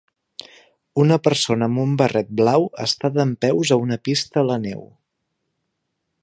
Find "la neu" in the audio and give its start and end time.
4.49-4.83